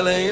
[0.00, 0.29] Telling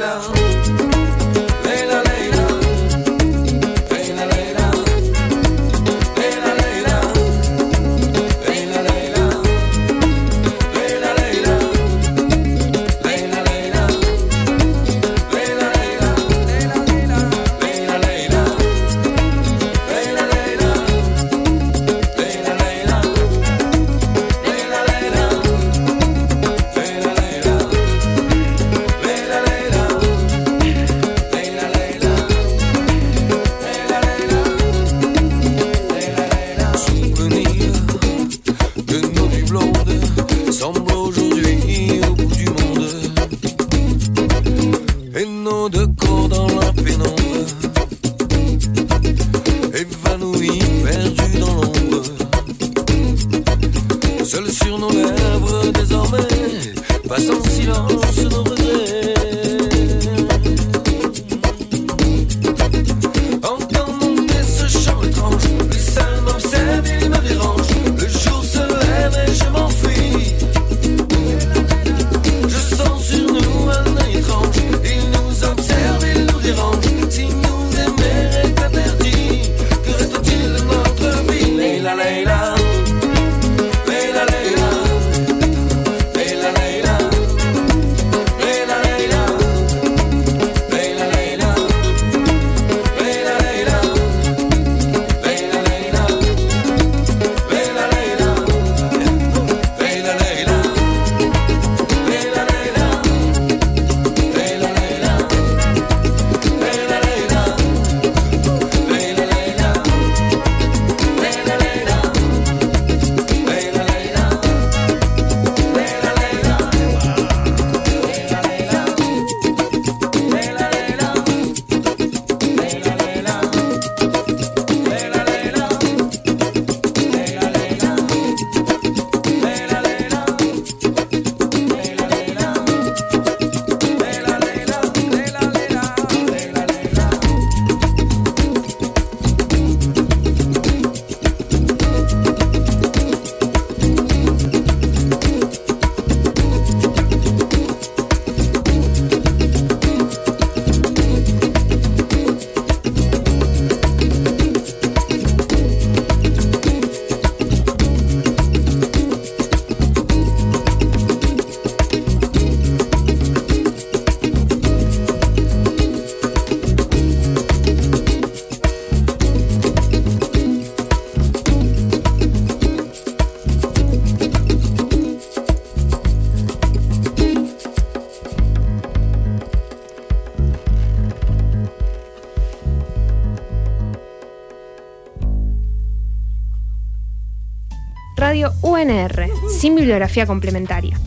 [188.19, 190.99] Radio UNR, sin bibliografía complementaria.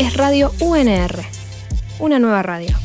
[0.00, 1.22] es Radio UNR,
[2.00, 2.76] una nueva radio.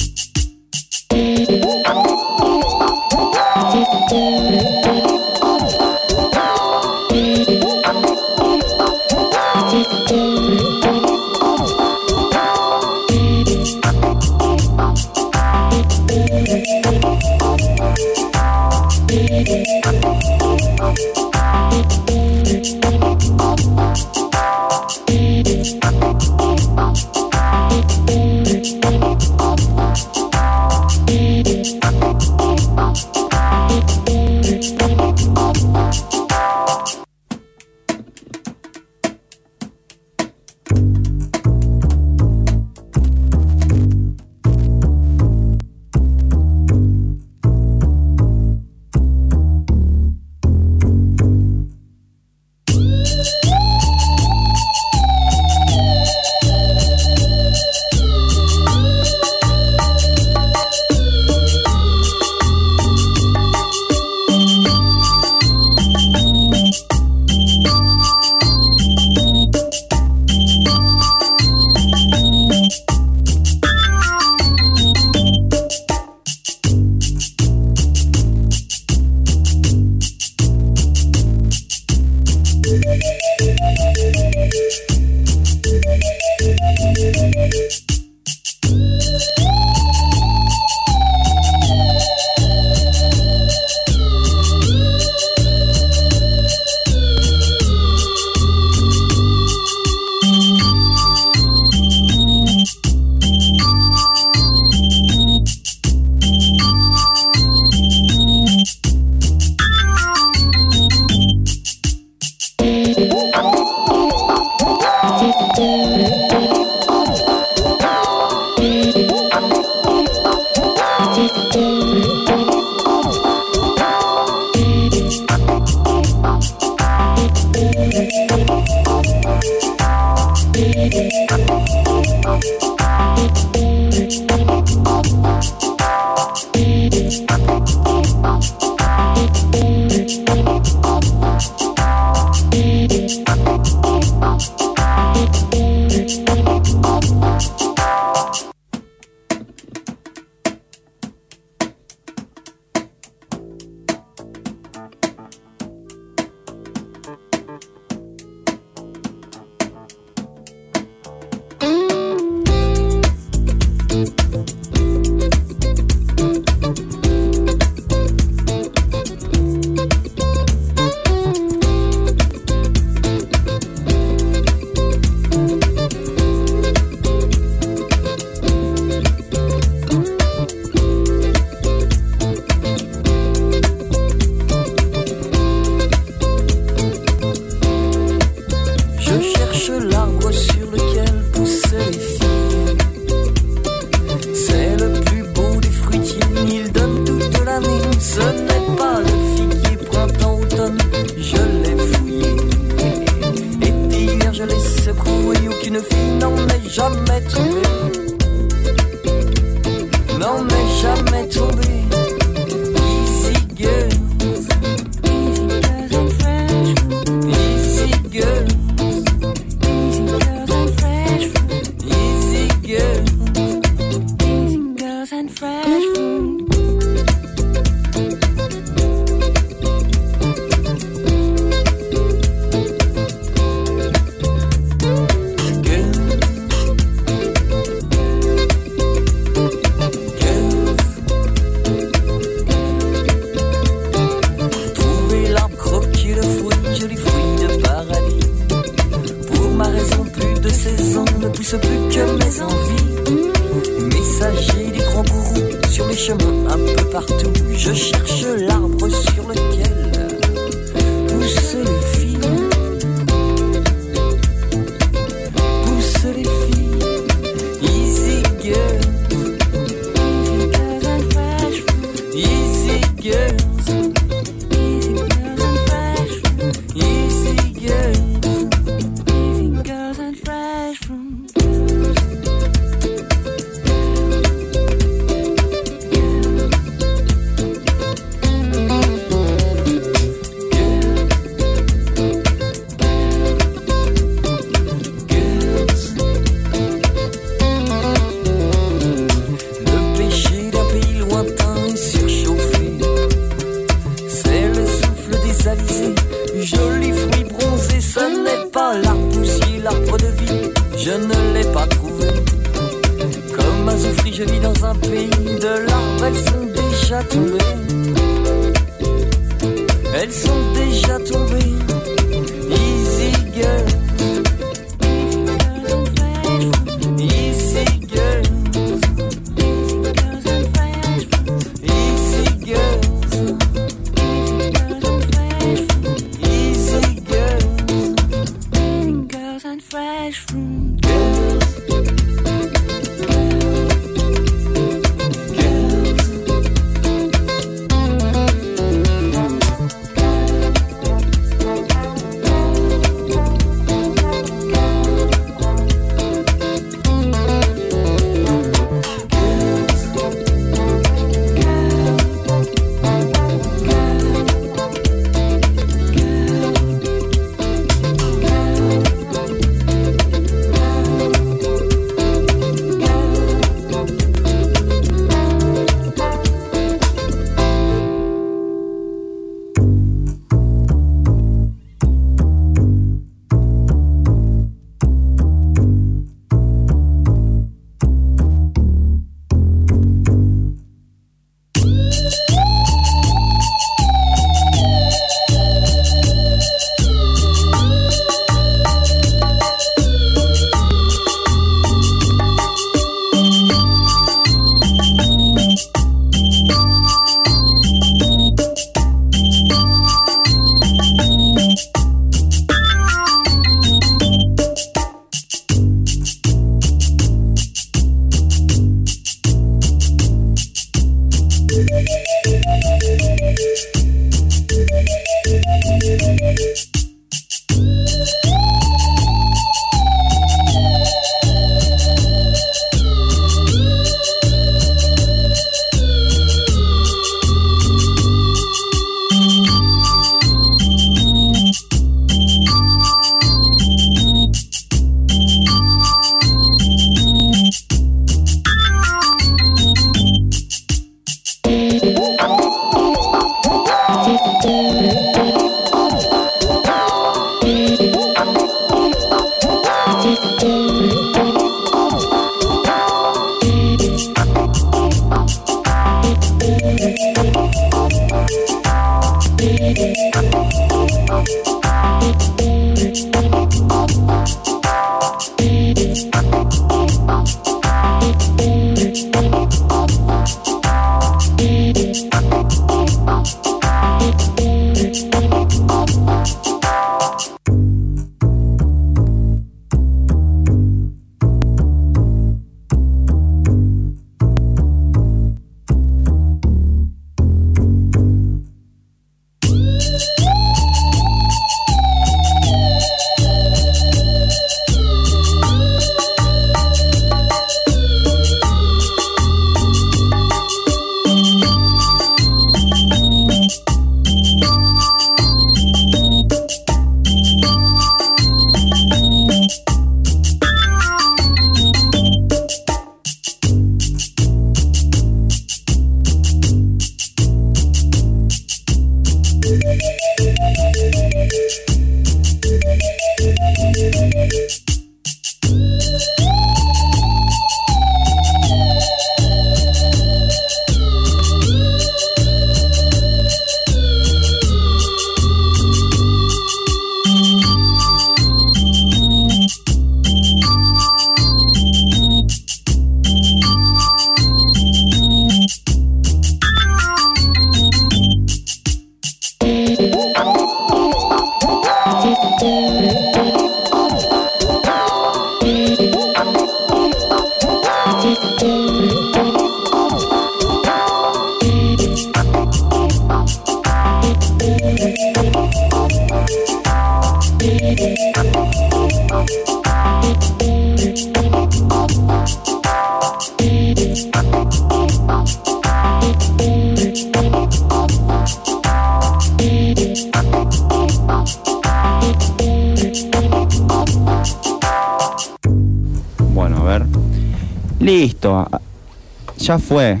[599.38, 600.00] Ya fue.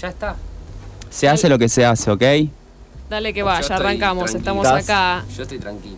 [0.00, 0.36] Ya está.
[1.10, 2.22] Se hace lo que se hace, ¿ok?
[3.08, 4.84] Dale que vaya, arrancamos, estamos ¿Estás?
[4.84, 5.24] acá.
[5.36, 5.96] Yo estoy tranquilo.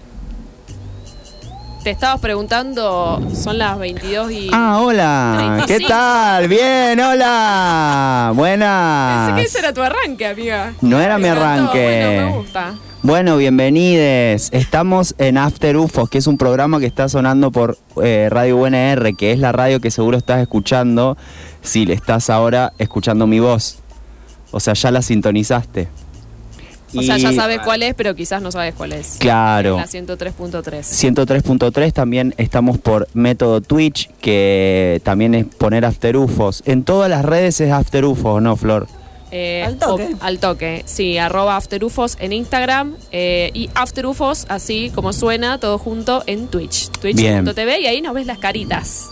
[1.85, 4.51] te estabas preguntando, son las 22 y...
[4.53, 5.65] Ah, hola.
[5.67, 5.89] ¿Qué 35.
[5.89, 6.49] tal?
[6.49, 8.29] Bien, hola.
[8.29, 9.33] Pensé Buenas.
[9.35, 10.73] que ese era tu arranque, amiga.
[10.81, 12.05] No era mi encantó, arranque.
[12.07, 12.75] Bueno, me gusta.
[13.05, 14.49] Bueno, bienvenides.
[14.53, 19.17] Estamos en After UFOs, que es un programa que está sonando por eh, Radio UNR,
[19.17, 21.17] que es la radio que seguro estás escuchando
[21.63, 23.79] si le estás ahora escuchando mi voz.
[24.53, 25.89] O sea, ya la sintonizaste.
[26.95, 29.17] O sea, ya sabes cuál es, pero quizás no sabes cuál es.
[29.19, 29.79] Claro.
[29.79, 30.63] La 103.3.
[30.63, 36.63] 103.3 también estamos por método Twitch, que también es poner After UFOs.
[36.67, 38.87] En todas las redes es After UFOs, ¿no, Flor?
[39.35, 40.05] Eh, Al toque.
[40.13, 45.79] o- al toque, sí, arroba afterufos en Instagram eh, y afterufos, así como suena, todo
[45.79, 46.91] junto en Twitch.
[47.01, 49.09] Twitch.tv y ahí nos ves las caritas.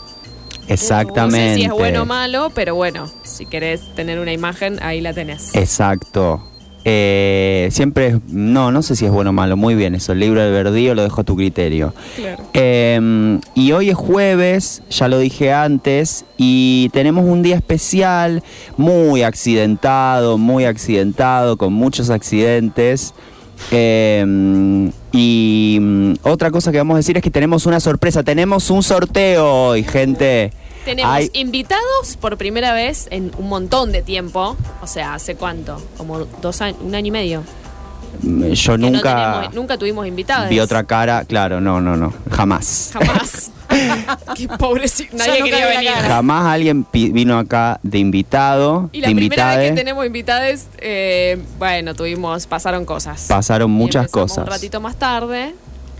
[0.69, 1.39] Exactamente.
[1.47, 5.01] No sé si es bueno o malo, pero bueno, si querés tener una imagen, ahí
[5.01, 5.55] la tenés.
[5.55, 6.43] Exacto.
[6.85, 10.21] Eh, siempre es, no, no sé si es bueno o malo, muy bien eso, el
[10.21, 11.93] libro del verdío lo dejo a tu criterio.
[12.17, 12.43] Claro.
[12.55, 18.43] Eh, y hoy es jueves, ya lo dije antes, y tenemos un día especial,
[18.77, 23.13] muy accidentado, muy accidentado, con muchos accidentes.
[23.71, 28.71] Eh, y mm, otra cosa que vamos a decir es que tenemos una sorpresa, tenemos
[28.71, 30.53] un sorteo hoy, gente.
[30.85, 34.57] Tenemos Hay- invitados por primera vez en un montón de tiempo.
[34.83, 35.81] O sea, ¿hace cuánto?
[35.97, 37.43] Como dos años, un año y medio.
[38.23, 40.49] mm, yo Que no nunca tenemos- nunca tuvimos invitados.
[40.49, 42.91] vi otra cara, claro, no, no, no, jamás.
[42.93, 43.51] Jamás.
[44.37, 45.17] Qué pobrecito.
[45.17, 45.93] Nadie quería venir.
[45.93, 46.09] cara.
[46.09, 51.41] Jamás alguien vino acá de invitado, Y la de primera vez que tenemos invitados, eh,
[51.59, 53.27] bueno, tuvimos, pasaron cosas.
[53.29, 54.39] Pasaron muchas cosas.
[54.39, 55.55] Un ratito más tarde.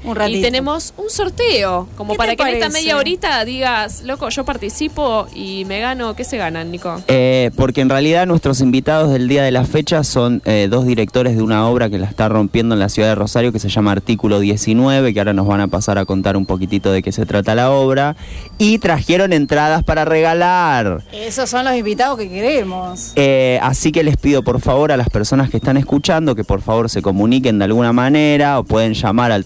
[0.05, 0.39] Un ratito.
[0.39, 2.79] Y tenemos un sorteo, como ¿Qué para que en esta parece?
[2.81, 6.15] media horita digas, loco, yo participo y me gano.
[6.15, 7.03] ¿Qué se ganan, Nico?
[7.09, 11.37] Eh, porque en realidad nuestros invitados del día de la fecha son eh, dos directores
[11.37, 13.93] de una obra que la está rompiendo en la ciudad de Rosario que se llama
[13.93, 17.27] Artículo 19, que ahora nos van a pasar a contar un poquitito de qué se
[17.27, 18.17] trata la obra.
[18.59, 21.03] Y trajeron entradas para regalar.
[21.13, 23.13] Esos son los invitados que queremos.
[23.17, 26.63] Eh, así que les pido por favor a las personas que están escuchando que por
[26.63, 29.45] favor se comuniquen de alguna manera o pueden llamar al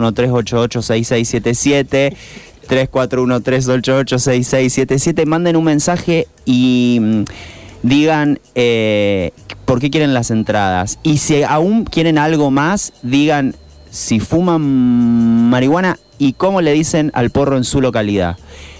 [0.00, 2.16] 341-388-6677.
[2.68, 5.26] 341-388-6677.
[5.26, 7.24] Manden un mensaje y mm,
[7.82, 9.32] digan eh,
[9.64, 10.98] por qué quieren las entradas.
[11.02, 13.56] Y si aún quieren algo más, digan
[13.90, 18.36] si fuman marihuana y cómo le dicen al porro en su localidad.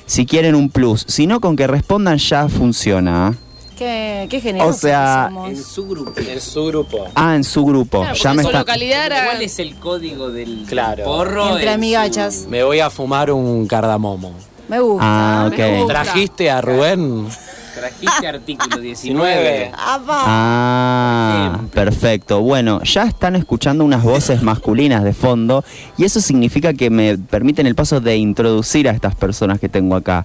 [0.06, 1.04] Si quieren un plus.
[1.08, 3.34] Si no, con que respondan ya funciona.
[3.76, 5.50] Qué, qué O sea, que somos.
[5.50, 6.20] En su grupo.
[6.20, 7.06] En su grupo.
[7.14, 8.00] Ah, en su grupo.
[8.00, 8.58] Claro, ya porque me en su está...
[8.60, 9.24] localidad era...
[9.24, 11.04] ¿Cuál es el código del Claro.
[11.04, 11.50] porro?
[11.52, 12.46] Entre en amigachas.
[12.48, 14.32] Me voy a fumar un cardamomo.
[14.68, 15.04] Me gusta.
[15.06, 15.58] Ah, ok.
[15.58, 16.02] Me gusta.
[16.02, 17.26] ¿Trajiste a Rubén?
[17.74, 19.72] Trajiste artículo 19.
[19.76, 20.22] Apa.
[20.26, 22.40] Ah, perfecto.
[22.40, 25.64] Bueno, ya están escuchando unas voces masculinas de fondo
[25.98, 29.96] y eso significa que me permiten el paso de introducir a estas personas que tengo
[29.96, 30.24] acá.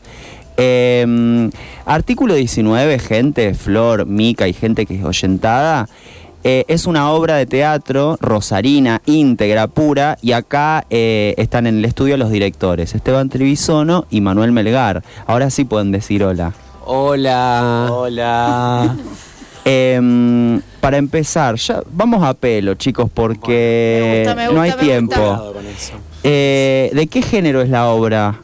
[0.57, 1.49] Eh,
[1.85, 5.88] artículo 19, gente, Flor, Mica y gente que es oyentada.
[6.43, 11.85] eh, es una obra de teatro rosarina, íntegra, pura, y acá eh, están en el
[11.85, 15.03] estudio los directores, Esteban Trevisono y Manuel Melgar.
[15.27, 16.53] Ahora sí pueden decir hola.
[16.85, 17.88] Hola.
[17.91, 18.95] Hola.
[19.65, 25.53] Em, para empezar, ya vamos a pelo, chicos, porque Me gusta, me no hay tiempo.
[26.23, 28.39] Eh, ¿De qué género es la obra?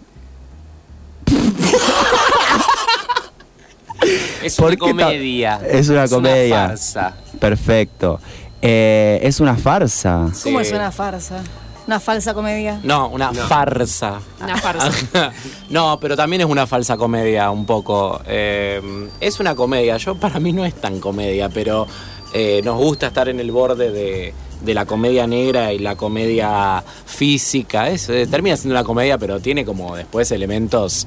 [4.43, 5.59] Es ¿Por una comedia.
[5.67, 6.55] Es una comedia.
[6.55, 7.13] Una farsa.
[7.39, 8.19] Perfecto.
[8.61, 10.29] Eh, es una farsa.
[10.43, 10.67] ¿Cómo Sí.
[10.67, 11.41] es una farsa?
[11.87, 12.79] Una falsa comedia.
[12.83, 14.19] No, una farsa.
[14.41, 15.31] Una farsa.
[15.69, 18.21] no, pero también es una falsa comedia un poco.
[18.27, 18.81] Eh,
[19.19, 19.97] es una comedia.
[19.97, 21.85] Yo para mí no es tan comedia, pero
[22.33, 26.83] eh, nos gusta estar en el borde de, de la comedia negra y la comedia
[27.05, 27.89] física.
[27.89, 31.05] Es, eh, termina siendo una comedia, pero tiene como después elementos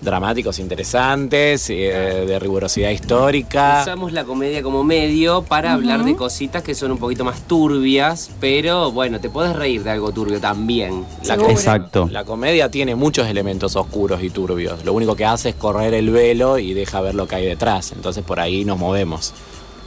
[0.00, 1.74] dramáticos interesantes, eh,
[2.26, 3.80] de rigurosidad histórica.
[3.82, 8.30] Usamos la comedia como medio para hablar de cositas que son un poquito más turbias,
[8.40, 11.04] pero bueno, te puedes reír de algo turbio también.
[11.24, 11.34] La.
[11.34, 12.08] Exacto.
[12.10, 14.84] la comedia tiene muchos elementos oscuros y turbios.
[14.84, 17.92] Lo único que hace es correr el velo y deja ver lo que hay detrás.
[17.92, 19.32] Entonces por ahí nos movemos.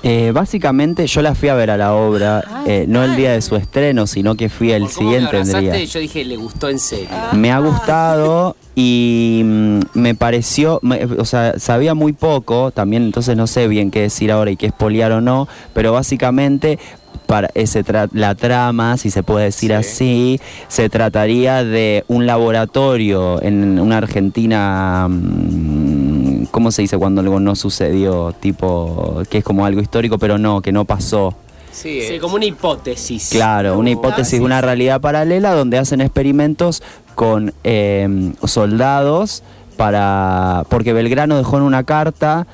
[0.01, 3.33] Eh, básicamente yo la fui a ver a la obra, Ah, eh, no el día
[3.33, 5.83] de su estreno, sino que fui el me siguiente día.
[5.83, 7.09] yo dije, le gustó en serio.
[7.33, 13.35] Me ha gustado y mm, me pareció, me- o sea, sabía muy poco, también entonces
[13.35, 16.79] no sé bien qué decir ahora y qué espoliar o no, pero básicamente
[17.25, 19.75] para ese tra- la trama, si se puede decir Sí.
[19.75, 27.39] así, se trataría de un laboratorio en una Argentina, mm, ¿cómo se dice cuando algo
[27.39, 28.33] no sucedió?
[28.39, 31.35] Tipo, que es como algo histórico, pero no, que no pasó.
[31.71, 33.29] Sí, Sí, es- como una hipótesis.
[33.29, 36.81] Claro, una hipótesis, una realidad paralela donde hacen experimentos
[37.19, 39.43] con eh, soldados
[39.75, 42.47] para porque Belgrano dejó en una carta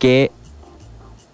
[0.00, 0.32] que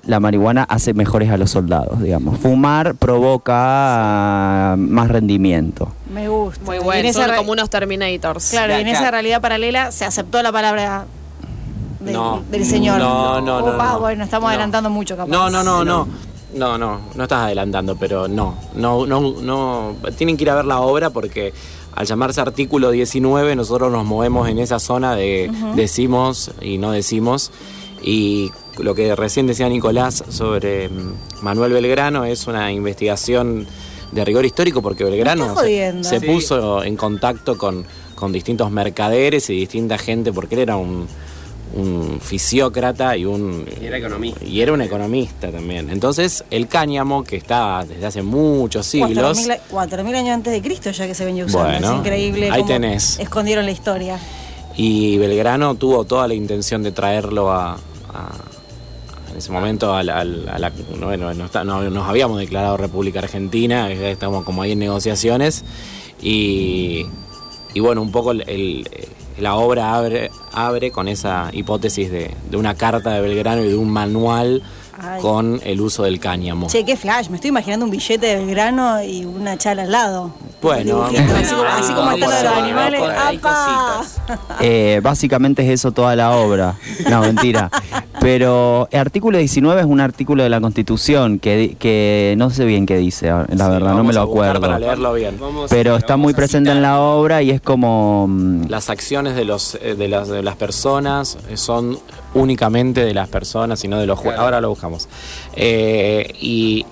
[0.06, 2.38] la marihuana hace mejores a los soldados, digamos.
[2.40, 5.92] Fumar provoca más rendimiento.
[6.12, 6.62] Me gusta.
[6.62, 8.50] Muy bueno, esa son como unos Terminators.
[8.50, 11.06] Claro, y en esa realidad paralela se aceptó la palabra
[12.00, 12.42] del, No.
[12.50, 12.98] del señor.
[12.98, 14.00] No, no, no, Opa, no.
[14.00, 14.48] bueno, estamos No.
[14.50, 15.30] adelantando mucho, capaz.
[15.30, 16.06] No, no, no, no.
[16.54, 18.54] No, no, no estás adelantando, pero no.
[18.76, 19.96] No, no, no.
[20.18, 21.52] Tienen que ir a ver la obra porque
[21.94, 27.50] al llamarse artículo 19 nosotros nos movemos en esa zona de decimos y no decimos.
[28.02, 33.66] Y lo que recién decía Nicolás sobre mm, Manuel Belgrano es una investigación
[34.12, 36.08] de rigor histórico porque Belgrano se, jodiendo.
[36.08, 36.26] se Sí.
[36.26, 41.06] puso en contacto con, con distintos mercaderes y distinta gente porque él era un,
[41.74, 44.44] un fisiócrata y un Y era economista.
[44.44, 45.90] y era un economista también.
[45.90, 49.38] Entonces, el cáñamo, que está desde hace muchos siglos.
[49.46, 51.68] 4.000 4.000 años antes de Cristo ya que se venía usando.
[51.68, 53.18] Bueno, es increíble ahí cómo tenés.
[53.18, 54.18] escondieron la historia.
[54.76, 57.74] Y Belgrano tuvo toda la intención de traerlo a.
[57.74, 57.78] a-
[59.32, 62.38] en ese momento a la, a la- a la- bueno, no está- no- nos habíamos
[62.38, 65.64] declarado República Argentina, estamos como ahí en negociaciones.
[66.22, 67.04] Y,
[67.74, 68.88] y bueno, un poco el- el-
[69.38, 73.76] la obra abre, abre con esa hipótesis de, de una carta de Belgrano y de
[73.76, 74.62] un manual
[74.98, 75.20] Ay.
[75.20, 76.68] con el uso del cáñamo.
[76.68, 77.28] Che, qué flash.
[77.28, 80.32] Me estoy imaginando un billete de Belgrano y una chala al lado.
[80.64, 81.14] Bueno, así,
[81.54, 83.00] como- así como no, están los animales.
[83.02, 84.02] ¡Apa!
[84.60, 86.74] Eh, básicamente es eso toda la obra.
[87.10, 87.70] No, mentira.
[88.20, 92.64] Pero el artículo 19 es un artículo de la Constitución que, di- que no sé
[92.64, 94.60] bien qué dice, la Sí, verdad, no me lo acuerdo.
[94.62, 95.36] Para leerlo bien.
[95.38, 98.26] Vamos- Pero está muy presente en la obra y es como...
[98.28, 101.98] mm, Las acciones de los eh, de las, de las personas eh, son
[102.32, 104.34] únicamente de las personas y no de los jueces.
[104.36, 104.44] Claro.
[104.46, 105.08] Ahora lo buscamos.
[105.54, 106.86] Eh, y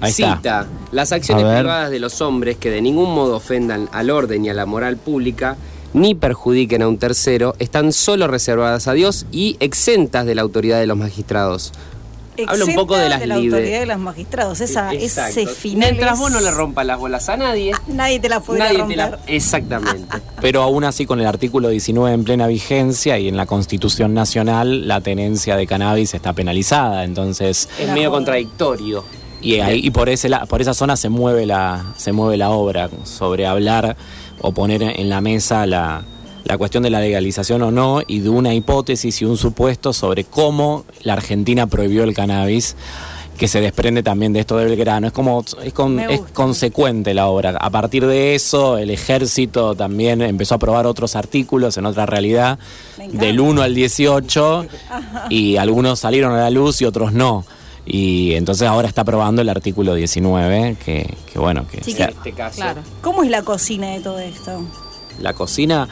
[0.00, 0.36] ahí está.
[0.36, 4.48] Cita, las acciones privadas de los hombres que de ningún modo ofendan al orden y
[4.50, 5.56] a la moral pública,
[5.92, 10.80] ni perjudiquen a un tercero, están solo reservadas a Dios y exentas de la autoridad
[10.80, 11.72] de los magistrados.
[12.48, 14.60] Habla un poco de las la libre- autoridad de los magistrados.
[14.60, 15.38] Esa, Exacto.
[15.40, 15.90] ese final.
[15.92, 18.78] Mientras es- vos no le rompas las bolas a nadie, Nadie te la nadie te
[18.78, 18.96] romper.
[18.96, 19.18] la...
[19.28, 20.18] Exactamente.
[20.40, 24.88] Pero aún así con el artículo 19 en plena vigencia y en la Constitución Nacional
[24.88, 27.04] la tenencia de cannabis está penalizada.
[27.04, 29.04] Entonces, es medio contradictorio.
[29.44, 32.50] Y ahí y por ese la- por esa zona se mueve la se mueve la
[32.50, 33.96] obra sobre hablar
[34.40, 36.02] o poner en la mesa la,
[36.44, 40.24] la cuestión de la legalización o no y de una hipótesis y un supuesto sobre
[40.24, 42.76] cómo la Argentina prohibió el cannabis
[43.38, 45.08] que se desprende también de esto del Belgrano.
[45.08, 47.50] Es como es, con- es consecuente la obra.
[47.60, 52.60] A partir de eso, el ejército también empezó a aprobar otros artículos en otra realidad,
[53.18, 54.66] del 1 al 18,
[55.30, 57.44] y algunos salieron a la luz y otros no.
[57.86, 62.12] Y entonces ahora está aprobando el artículo 19, que, que bueno, que Sí, sea- que-
[62.12, 62.56] En este caso.
[62.56, 62.80] Claro.
[63.02, 64.62] ¿Cómo es la cocina de todo esto?
[65.20, 65.88] la cocina...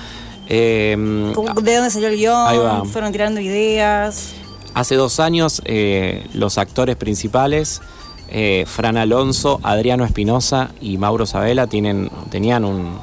[0.48, 2.48] eh, ¿Cómo- ¿De dónde salió el guion?
[2.48, 2.84] Ahí va.
[2.84, 4.32] ¿Fueron tirando ideas?
[4.74, 7.80] Hace dos años eh, los actores principales,
[8.28, 12.98] eh, Fran Alonso, Adriano Espinosa y Mauro Sabela, tienen, tenían un-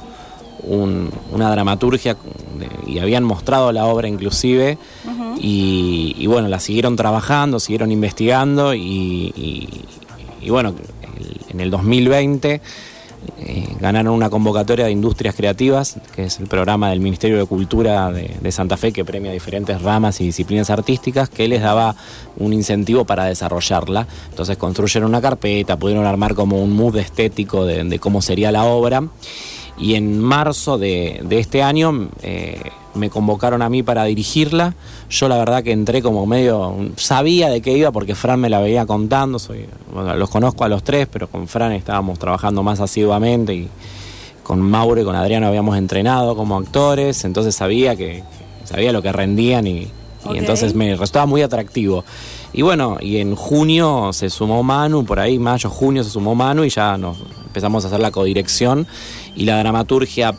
[0.63, 2.17] un- una dramaturgia
[2.87, 4.77] y habían mostrado la obra inclusive
[5.39, 8.79] y, y bueno, la siguieron trabajando, siguieron investigando y,
[9.35, 9.69] y-
[10.41, 10.73] y bueno,
[11.49, 12.61] en el 2020
[13.41, 18.11] eh, ganaron una convocatoria de industrias creativas, que es el programa del Ministerio de Cultura
[18.11, 21.95] de, de Santa Fe que premia diferentes ramas y disciplinas artísticas, que les daba
[22.37, 24.07] un incentivo para desarrollarla.
[24.29, 28.63] Entonces construyeron una carpeta, pudieron armar como un mood estético de, de cómo sería la
[28.63, 29.03] obra.
[29.79, 32.61] Y en marzo de, de este año eh,
[32.95, 34.75] me convocaron a mí para dirigirla.
[35.09, 38.59] Yo la verdad que entré como medio, sabía de qué iba porque Fran me la
[38.59, 39.39] veía contando.
[39.39, 43.69] Soy, bueno, los conozco a los tres, pero con Fran estábamos trabajando más asiduamente y
[44.43, 48.23] con Mauro y con Adriano habíamos entrenado como actores, entonces sabía que,
[48.63, 49.87] sabía lo que rendían y,
[50.33, 52.03] y entonces me resultaba muy atractivo.
[52.51, 56.63] Y bueno, y en junio se sumó Manu, por ahí, mayo, junio se sumó Manu
[56.63, 58.87] y ya nos empezamos a hacer la codirección
[59.39, 60.35] y la dramaturgia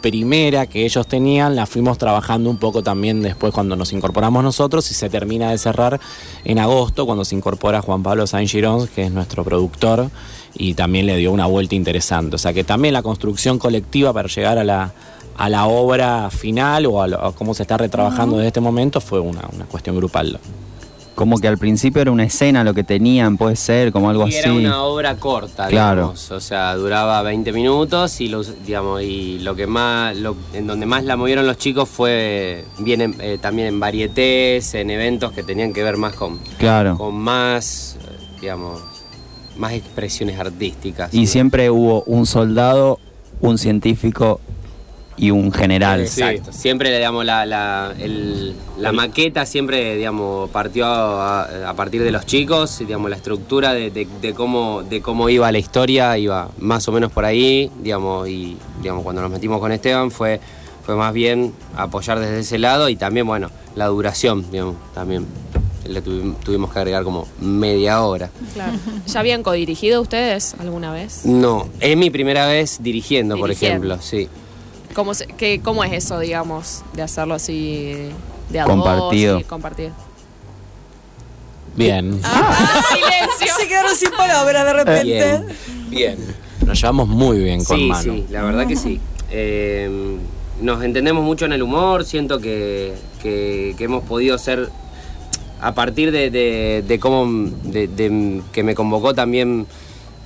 [0.00, 4.88] primera que ellos tenían la fuimos trabajando un poco también después cuando nos incorporamos nosotros
[4.90, 5.98] y se termina de cerrar
[6.44, 10.08] en agosto cuando se incorpora Juan Pablo Saint Girons, que es nuestro productor
[10.54, 12.36] y también le dio una vuelta interesante.
[12.36, 14.92] O sea que también la construcción colectiva para llegar a la,
[15.36, 19.00] a la obra final o a, lo- a cómo se está retrabajando desde este momento
[19.00, 20.38] fue una, una cuestión grupal.
[21.14, 24.30] Como que al principio era una escena lo que tenían, puede ser, como algo y
[24.30, 24.38] así.
[24.38, 26.00] era una obra corta, Claro.
[26.02, 26.30] digamos.
[26.32, 30.86] O sea, duraba 20 minutos y los, digamos, y lo que más, lo- en donde
[30.86, 35.42] más la movieron los chicos fue bien en- eh, también en varietés, en eventos que
[35.44, 36.98] tenían que ver más con, Claro.
[36.98, 37.96] con más,
[38.40, 38.80] digamos,
[39.56, 41.14] más expresiones artísticas.
[41.14, 42.98] Y siempre hubo un soldado,
[43.40, 44.40] un científico
[45.16, 46.00] y un general.
[46.00, 46.52] Exacto.
[46.52, 52.26] Siempre, digamos, la, la, el- la maqueta siempre, digamos, partió a, a partir de los
[52.26, 56.86] chicos, digamos, la estructura de, de- de cómo, de cómo iba la historia iba más
[56.88, 60.40] o menos por ahí, digamos, y digamos, cuando nos metimos con Esteban fue,
[60.84, 65.26] fue más bien apoyar desde ese lado y también, bueno, la duración, digamos, también
[65.86, 68.30] le tuvi- tuvimos que agregar como media hora.
[68.54, 68.72] Claro.
[69.06, 71.24] ¿Ya habían codirigido ustedes alguna vez?
[71.26, 74.28] No, es mi primera vez dirigiendo, por ejemplo, sí.
[74.94, 78.10] ¿Cómo, se- qué- ¿Cómo es eso, digamos, de hacerlo así
[78.50, 79.40] de a dos Compartido.
[79.40, 79.90] y compartido?
[81.76, 82.12] Bien.
[82.22, 83.54] Silencio.
[83.60, 85.04] Se quedaron sin palabras de repente.
[85.04, 85.46] Bien,
[85.90, 86.18] bien.
[86.64, 88.02] Nos llevamos muy bien con sí, Manu.
[88.14, 89.00] Sí, la verdad que sí.
[89.30, 90.16] Eh,
[90.60, 94.70] nos entendemos mucho en el humor, siento que, que- que hemos podido ser,
[95.60, 99.66] a partir de, de- de cómo, de- de que me convocó también,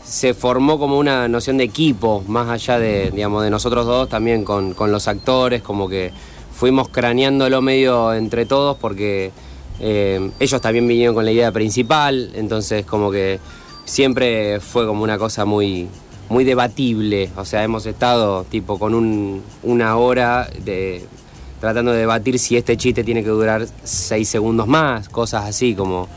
[0.09, 4.43] se formó como una noción de equipo, más allá de, digamos, de nosotros dos, también
[4.43, 6.13] con, con los actores, como que
[6.55, 9.31] fuimos craneándolo medio entre todos porque
[9.81, 13.39] eh, ellos también vinieron con la idea principal, entonces como que
[13.85, 15.89] siempre fue como una cosa muy,
[16.31, 17.31] muy debatible.
[17.37, 21.05] O sea, hemos estado tipo con un- una hora de
[21.61, 26.09] tratando de debatir si este chiste tiene que durar seis segundos más, cosas así como.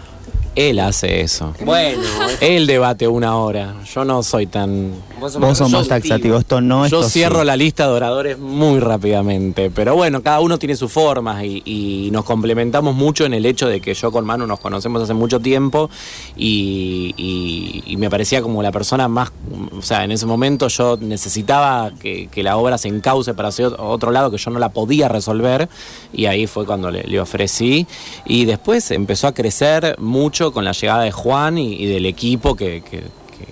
[0.56, 1.54] Él hace eso.
[1.64, 2.02] Bueno,
[2.42, 3.76] Él debate una hora.
[3.94, 4.94] Yo no soy tan.
[5.22, 7.46] Vos Vos sos más yo- taxativo, esto no, esto Yo cierro sí.
[7.46, 12.10] la lista de oradores muy rápidamente, pero bueno, cada uno tiene sus formas y, y
[12.12, 15.40] nos complementamos mucho en el hecho de que yo con Manu nos conocemos hace mucho
[15.40, 15.90] tiempo
[16.36, 19.32] y, y- y me parecía como la persona más,
[19.78, 23.68] o sea, en ese momento yo necesitaba que, que la obra se encauce para hacer
[23.78, 25.70] otro lado que yo no la podía resolver
[26.14, 27.86] y ahí fue cuando le, le ofrecí
[28.26, 32.56] y después empezó a crecer mucho con la llegada de Juan y, y del equipo
[32.56, 33.04] que- que-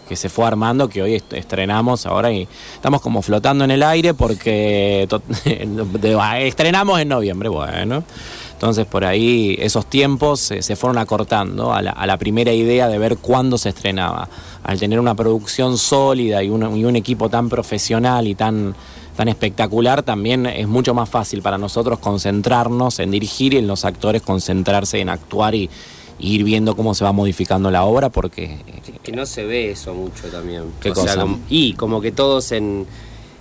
[0.07, 3.83] que, se fue armando, que hoy est- estrenamos ahora y estamos como flotando en el
[3.83, 5.07] aire porque
[6.19, 8.03] ah, estrenamos en noviembre, bueno.
[8.59, 13.57] Entonces por ahí esos tiempos se, fueron acortando a la, primera idea de ver cuándo
[13.57, 14.27] se estrenaba.
[14.65, 18.75] Al tener una producción sólida y un, equipo tan profesional y tan,
[19.15, 23.85] tan espectacular, también es mucho más fácil para nosotros concentrarnos en dirigir y en los
[23.85, 25.69] actores concentrarse en actuar y
[26.19, 28.57] ir viendo cómo se va modificando la obra porque
[29.03, 30.63] que no se ve eso mucho también.
[30.81, 31.21] ¿Qué O sea, cosa?
[31.21, 32.85] como- y como que todos en,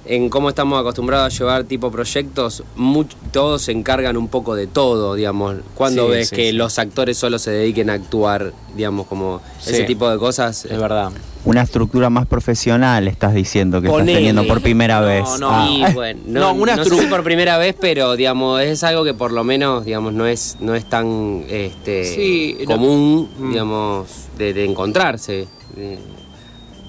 [0.08, 4.66] en cómo estamos acostumbrados a llevar tipo proyectos, much- todos se encargan un poco de
[4.66, 5.56] todo, digamos.
[5.74, 6.52] Cuando Sí, ves sí, que sí.
[6.56, 10.64] los actores solo se dediquen a actuar, digamos, como ese tipo de cosas.
[10.64, 11.10] es verdad.
[11.44, 14.10] Una estructura más profesional estás diciendo que Ponele.
[14.12, 15.24] estás teniendo por primera No, vez.
[15.40, 15.48] no.
[15.50, 15.68] Ah.
[15.70, 19.04] Y bueno, no, No, una no sé si por primera vez, pero digamos, es algo
[19.04, 23.50] que por lo menos, digamos, no es, no es tan este común, Mm.
[23.52, 25.46] digamos, de, de encontrarse.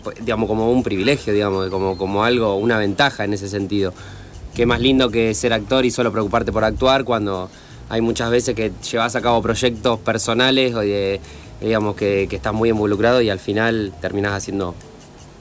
[0.04, 3.94] Pues, digamos, como un privilegio, digamos, como, como algo, una ventaja en ese sentido.
[4.56, 7.50] Qué más lindo que ser actor y solo preocuparte por actuar cuando
[7.90, 10.82] hay muchas veces que llevas a cabo proyectos personales o
[11.62, 14.76] digamos, que, que estás muy involucrado y al final terminas haciendo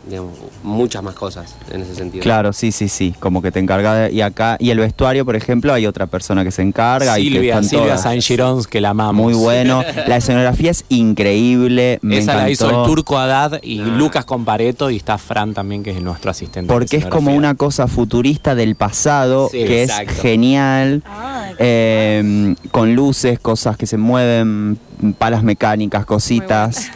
[0.08, 2.22] digamos, muchas más cosas en ese sentido.
[2.22, 3.14] Claro, sí, sí, sí.
[3.20, 6.44] Como que te encarga de, y acá y el vestuario, por ejemplo, hay otra persona
[6.44, 8.02] que se encarga y que Silvia, están Silvia todas.
[8.02, 9.22] Saint Girons, que la amamos.
[9.24, 9.82] Muy bueno.
[10.06, 11.98] La escenografía es increíble.
[12.02, 12.84] Me Esa la hizo encantó.
[12.84, 13.84] el Turco Haddad y Ah.
[13.84, 16.72] Lucas Compareto y está Fran también, que es nuestro asistente.
[16.72, 20.12] Porque es como una cosa futurista del pasado Sí, que exacto.
[20.12, 21.02] es genial.
[21.06, 24.78] Ah, eh, con luces, cosas que se mueven,
[25.18, 26.90] palas mecánicas, cositas.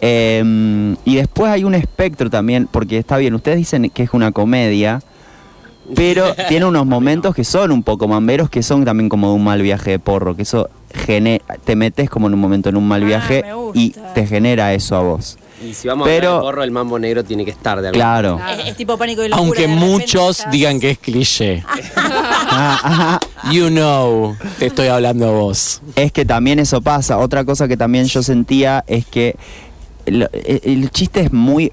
[0.00, 4.30] Eh, y después hay un espectro también, porque está bien, ustedes dicen que es una
[4.30, 5.02] comedia,
[5.94, 9.44] pero tiene unos momentos que son un poco mamberos, que son también como de un
[9.44, 12.86] mal viaje de porro, que eso gene- te metes como en un momento en un
[12.86, 15.38] mal Ah, viaje y te genera eso a vos.
[15.64, 17.88] Y si vamos Pero- a hablar de porro, el mambo negro tiene que estar de
[17.88, 18.40] alguna Claro.
[18.60, 19.44] Es, es tipo pánico y locura.
[19.46, 21.64] Aunque de muchos estás- digan que es cliché.
[22.54, 23.20] Ah.
[23.50, 25.80] You know, te estoy hablando a vos.
[25.96, 27.18] Es que también eso pasa.
[27.18, 29.36] Otra cosa que también yo sentía es que
[30.06, 31.72] el, el chiste es muy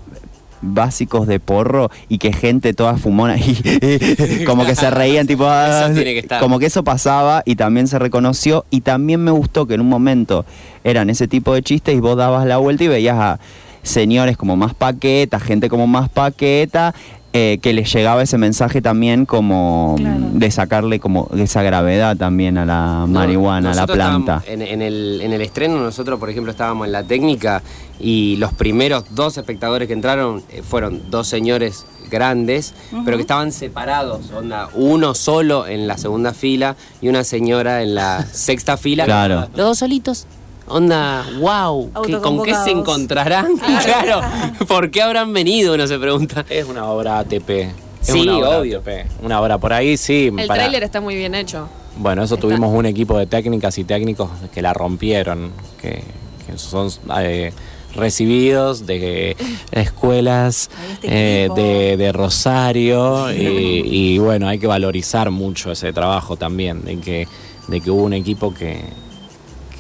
[0.62, 5.90] básicos de porro y que gente toda fumona y como que se reían tipo ah,
[5.94, 9.82] que como que eso pasaba y también se reconoció y también me gustó que en
[9.82, 10.46] un momento
[10.84, 13.40] eran ese tipo de chistes y vos dabas la vuelta y veías a
[13.84, 16.94] señores como más paqueta, gente como más paqueta
[17.34, 20.20] eh, que les llegaba ese mensaje también como Claro.
[20.34, 24.42] de sacarle como esa gravedad también a la No, marihuana, a la planta.
[24.48, 27.62] En, en el, en el estreno, nosotros, por ejemplo, estábamos en la técnica
[28.00, 32.74] y los primeros dos espectadores que entraron eh, fueron dos señores grandes,
[33.06, 34.32] pero que estaban separados.
[34.36, 39.06] Onda, uno solo en la segunda fila y una señora en la sexta fila.
[39.06, 39.42] Claro.
[39.56, 40.26] Los dos solitos.
[40.70, 43.58] Onda, wow, ¿con qué se encontrarán?
[43.58, 44.22] claro,
[44.68, 45.74] ¿por qué habrán venido?
[45.74, 46.46] Uno se pregunta.
[46.50, 47.50] Es una obra ATP.
[47.50, 47.68] Es
[48.02, 48.84] Sí, una obra, obvio.
[49.24, 50.28] Una hora por ahí, sí.
[50.28, 51.68] El para- tráiler está muy bien hecho.
[51.98, 52.48] Bueno, eso Está.
[52.48, 55.52] tuvimos un equipo de técnicas y técnicos que la rompieron,
[55.82, 56.04] que,
[56.46, 57.52] que son eh,
[57.96, 59.36] recibidos de
[59.72, 60.70] escuelas
[61.02, 61.46] este
[61.94, 63.38] eh, de Rosario y,
[64.16, 67.28] y bueno, hay que valorizar mucho ese trabajo también, de que,
[67.68, 68.82] de que hubo un equipo que...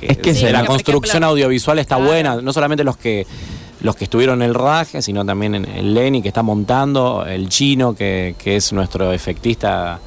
[0.01, 2.09] Es que Sí, la construcción ejemplo, audiovisual está claro.
[2.11, 3.25] buena, no solamente los que
[3.81, 7.47] los que estuvieron en el rodaje, sino también en el Lenny que está montando, el
[7.47, 9.99] chino que, que es nuestro efectista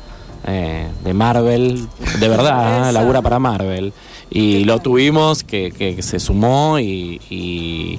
[0.46, 1.86] eh, de Marvel,
[2.20, 2.92] de verdad, ¿eh?
[2.92, 3.94] labura para Marvel.
[4.28, 7.98] Y lo tuvimos, que, que se sumó y, y-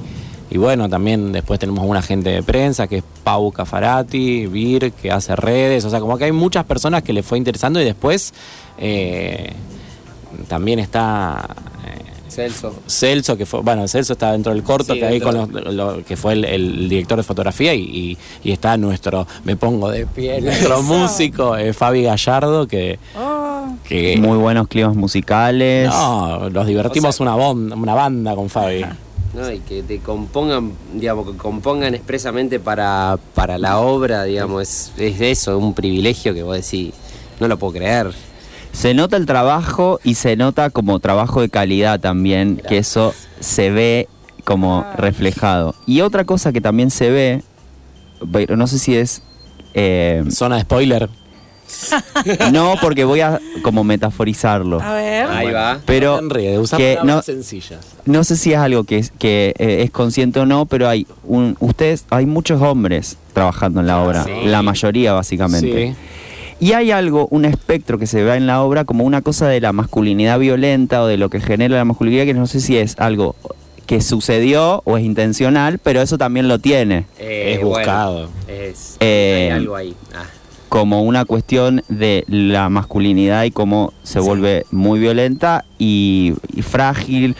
[0.51, 5.09] y bueno, también después tenemos un agente de prensa que es Pau Cafarati, Vir, que
[5.11, 8.31] hace redes, o sea, como que hay muchas personas que le fue interesando y después
[8.77, 9.51] eh,
[10.47, 11.47] también está...
[12.33, 12.73] Celso.
[12.87, 16.03] Celso, que fue, bueno, Celso está dentro del corto, Sí, que ahí con los- lo-
[16.03, 20.05] que fue el, el director de fotografía y, y- y está nuestro, me pongo de
[20.05, 25.89] pie, nuestro músico, eh, Fabi Gallardo, que, Oh, que Muy buenos climas musicales.
[25.89, 27.35] no, nos divertimos una
[27.93, 28.85] banda con Fabi.
[29.33, 29.51] ¿no?
[29.51, 35.21] Y que te compongan, digamos, que compongan expresamente para, para la obra, digamos, es, es
[35.21, 36.93] eso, un privilegio que vos decís,
[37.39, 38.11] no lo puedo creer.
[38.73, 43.69] Se nota el trabajo y se nota como trabajo de calidad también, que eso se
[43.71, 44.09] ve
[44.43, 45.73] como reflejado.
[45.87, 47.43] Y otra cosa que también se ve,
[48.31, 49.21] pero no sé si es...
[49.73, 51.09] eh, Zona de spoiler.
[52.51, 54.81] no, porque voy a como metaforizarlo.
[54.81, 55.27] a ver.
[55.27, 55.79] Ahí va.
[55.85, 56.29] Pero No
[56.77, 57.79] que no, sencillas.
[58.05, 61.07] no sé si es algo que es, que, eh, es consciente o no, pero hay
[61.23, 64.31] un, ustedes, hay muchos hombres trabajando en la obra, Sí.
[64.45, 65.89] la mayoría básicamente.
[65.89, 65.95] Sí.
[66.63, 69.59] Y hay algo, un espectro que se ve en la obra como una cosa de
[69.59, 72.95] la masculinidad violenta o de lo que genera la masculinidad, que no sé si es
[72.99, 73.35] algo
[73.85, 78.29] que sucedió o es intencional, pero eso también lo tiene, Eh, Es bueno, buscado.
[78.47, 79.93] es, Eh, hay algo ahí.
[80.15, 80.23] Ah.
[80.69, 87.35] como una cuestión de la masculinidad y cómo se vuelve muy violenta y, y frágil,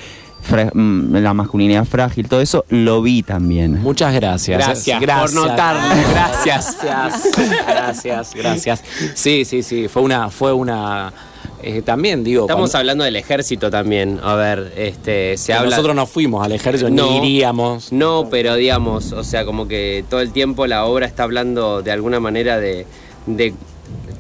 [0.52, 3.82] la masculinidad frágil, todo eso lo vi también.
[3.82, 4.58] Muchas gracias.
[4.66, 5.32] Gracias, Gracias.
[5.32, 5.96] por notarlo.
[6.12, 6.78] Gracias.
[6.84, 7.34] Gracias.
[7.68, 8.34] Gracias.
[8.36, 8.84] Gracias.
[9.16, 9.88] Sí, sí, sí.
[9.88, 11.14] Fue una, fue una.
[11.62, 12.42] eh, también digo.
[12.44, 14.20] Estamos cuando- hablando del ejército también.
[14.22, 15.70] A ver, este, se habla.
[15.72, 17.10] Nosotros no fuimos al ejército, No.
[17.10, 17.92] ni iríamos.
[17.94, 21.92] No, pero digamos, o sea, como que todo el tiempo la obra está hablando de
[21.92, 22.86] alguna manera de,
[23.28, 23.54] de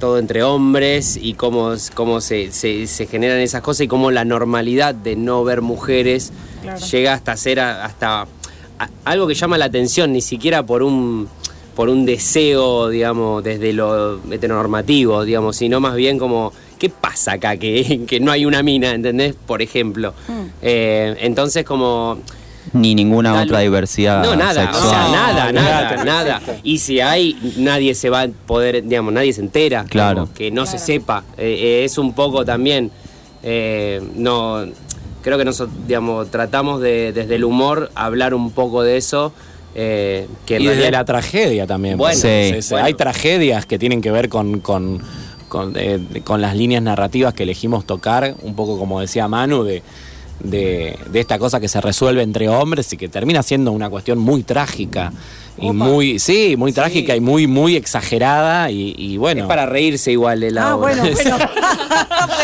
[0.03, 4.25] todo entre hombres y cómo, cómo se, se- se generan esas cosas y cómo la
[4.25, 6.85] normalidad de no ver mujeres Claro.
[6.87, 11.29] llega hasta ser a- hasta a- algo que llama la atención, ni siquiera por un
[11.73, 17.55] por un deseo, digamos, desde lo heteronormativo, digamos, sino más bien como, ¿qué pasa acá?
[17.55, 19.35] Que, que no hay una mina, ¿entendés?
[19.47, 20.13] Por ejemplo.
[20.61, 22.19] Eh, entonces como...
[22.71, 23.43] Ni ninguna Dale.
[23.43, 24.85] otra diversidad No, nada, sexual.
[24.85, 26.41] o sea, No, nada, nada, nada.
[26.63, 29.83] Y si hay, nadie se va a poder, digamos, nadie se entera.
[29.85, 30.21] Claro.
[30.21, 31.23] digamos, Que no se sepa.
[31.37, 32.89] Eh, eh, es un poco también,
[33.43, 34.65] eh, no,
[35.21, 39.33] creo que nosotros, digamos, tratamos de, desde el humor, hablar un poco de eso.
[39.75, 41.97] eh, que y desde la tragedia también.
[41.97, 42.53] Bueno, Sí.
[42.75, 45.01] Hay tragedias que tienen que ver con, con,
[45.49, 49.81] con, eh, con las líneas narrativas que elegimos tocar, un poco como decía Manu, de,
[50.43, 54.19] de, de esta cosa que se resuelve entre hombres y que termina siendo una cuestión
[54.19, 55.11] muy trágica.
[55.55, 58.71] Y muy, sí, muy trágica y muy, muy exagerada.
[58.71, 59.41] Y, y bueno.
[59.43, 60.95] Es para reírse igual de la Ah, obra.
[60.95, 61.37] bueno, bueno.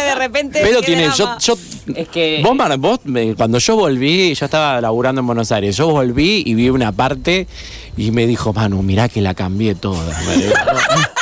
[0.10, 0.60] De repente.
[0.64, 1.38] Pero tiene, yo, drama.
[1.40, 1.58] yo,
[1.96, 5.76] Es que- vos, Mar- vos, me- cuando yo volví, yo estaba laburando en Buenos Aires,
[5.76, 7.48] yo volví y vi una parte
[7.98, 10.16] y me dijo, Manu, mirá que la cambié toda.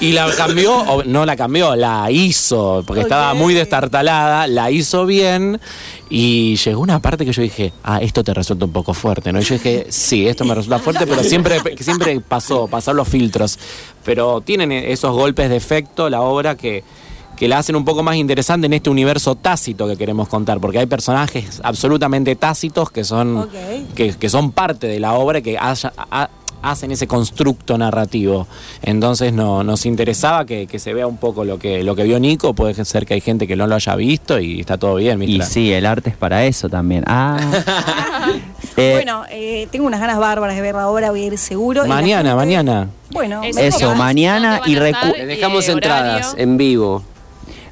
[0.00, 5.04] Y la cambió, o no la cambió, la hizo, porque estaba muy destartalada, la hizo
[5.04, 5.60] bien
[6.08, 9.40] y llegó una parte que yo dije, ah, esto te resulta un poco fuerte, ¿no?
[9.40, 13.58] Y yo dije, sí, esto me resulta fuerte, pero siempre, siempre pasó, pasaron los filtros.
[14.02, 16.82] Pero tienen esos golpes de efecto la obra que,
[17.36, 20.78] que la hacen un poco más interesante en este universo tácito que queremos contar, porque
[20.78, 23.50] hay personajes absolutamente tácitos que son, Ok.
[23.94, 26.30] que, que son parte de la obra y que haya- ha-
[26.62, 28.46] hacen ese constructo narrativo.
[28.82, 32.18] Entonces no, nos interesaba que, que se vea un poco lo que, lo que vio
[32.20, 35.22] Nico, puede ser que hay gente que no lo haya visto y está todo bien.
[35.22, 35.46] Y Mitra.
[35.46, 37.04] sí, el arte es para eso también.
[37.06, 37.38] Ah.
[38.76, 41.84] Eh, Bueno, eh, tengo unas ganas bárbaras de ver la obra, voy a ir seguro.
[41.84, 42.88] y Mañana, gente- mañana.
[43.10, 46.42] Bueno, Eso, mañana ¿Dónde y recu- dejamos Eh, entradas horario.
[46.42, 47.02] en vivo.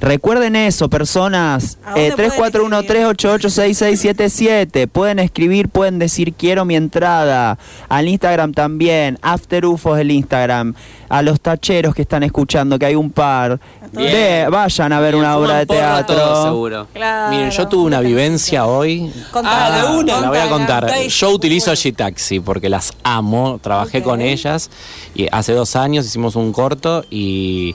[0.00, 1.78] Recuerden eso, personas.
[1.84, 4.86] ¿A dónde Eh, pueden 341-388-6677.
[4.88, 7.58] Pueden escribir, pueden decir quiero mi entrada.
[7.88, 9.18] Al Instagram también.
[9.22, 10.74] After UFOs el Instagram.
[11.08, 13.58] A los tacheros que están escuchando, que hay un par.
[13.92, 16.42] Ve, vayan a ver una obra de teatro.
[16.44, 16.86] seguro.
[16.92, 17.30] Claro.
[17.34, 19.10] Miren, yo tuve una vivencia hoy.
[19.30, 20.20] Contala, Ah, contala.
[20.20, 20.86] La voy a contar.
[21.08, 23.58] Yo utilizo G-Taxi porque las amo.
[23.62, 24.70] Trabajé con ellas
[25.14, 27.74] y hace dos años hicimos un corto y,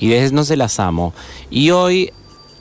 [0.00, 1.12] y desde no se las amo.
[1.50, 2.10] Y hoy,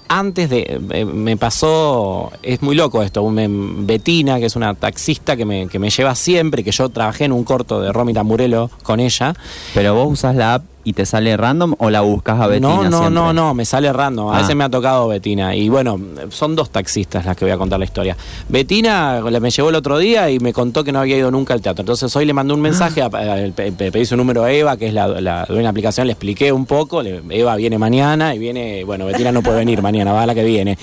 [0.08, 0.80] antes de.
[0.92, 2.32] eh, me pasó.
[2.44, 3.28] Es muy loco esto.
[3.30, 7.26] me- Betina, que es una taxista que me, que me lleva siempre, que yo trabajé
[7.26, 9.34] en un corto de Romy Tamburello con ella.
[9.74, 12.84] Pero vos usás la app y te sale random o la buscas a Betina No,
[12.84, 13.10] no, siempre?
[13.12, 14.30] no, no, me sale random.
[14.30, 14.42] A Ah.
[14.42, 15.56] veces me ha tocado Betina.
[15.56, 18.18] Y bueno, son dos taxistas las que voy a contar la historia.
[18.48, 21.62] Betina me llevó el otro día y me contó que no había ido nunca al
[21.62, 21.82] teatro.
[21.84, 23.10] Entonces hoy le mandé un mensaje, a, a-
[23.56, 26.08] pe- pe- pedí su número a Eva, que es la, la dueña de la aplicación,
[26.08, 27.02] le expliqué un poco.
[27.04, 30.34] le- Eva viene mañana y viene, bueno, Betina no puede venir mañana, va a la
[30.36, 30.78] que viene.